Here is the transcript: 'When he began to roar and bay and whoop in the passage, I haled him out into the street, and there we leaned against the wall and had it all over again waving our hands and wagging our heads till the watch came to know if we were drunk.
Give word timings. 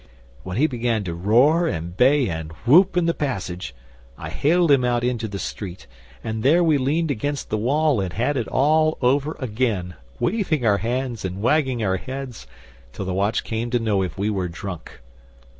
'When 0.41 0.57
he 0.57 0.65
began 0.65 1.03
to 1.03 1.13
roar 1.13 1.67
and 1.67 1.95
bay 1.95 2.27
and 2.27 2.51
whoop 2.65 2.97
in 2.97 3.05
the 3.05 3.13
passage, 3.13 3.75
I 4.17 4.29
haled 4.29 4.71
him 4.71 4.83
out 4.83 5.03
into 5.03 5.27
the 5.27 5.37
street, 5.37 5.85
and 6.23 6.41
there 6.41 6.63
we 6.63 6.79
leaned 6.79 7.11
against 7.11 7.51
the 7.51 7.57
wall 7.59 8.01
and 8.01 8.11
had 8.13 8.35
it 8.35 8.47
all 8.47 8.97
over 8.99 9.37
again 9.39 9.93
waving 10.19 10.65
our 10.65 10.79
hands 10.79 11.23
and 11.23 11.39
wagging 11.39 11.83
our 11.83 11.97
heads 11.97 12.47
till 12.91 13.05
the 13.05 13.13
watch 13.13 13.43
came 13.43 13.69
to 13.69 13.77
know 13.79 14.01
if 14.01 14.17
we 14.17 14.31
were 14.31 14.47
drunk. 14.47 15.01